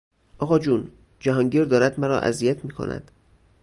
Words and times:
آقاجون، 0.39 0.91
جهانگیر 1.19 1.65
دارد 1.65 1.99
مرا 1.99 2.19
اذیت 2.19 2.65
میکند! 2.65 3.11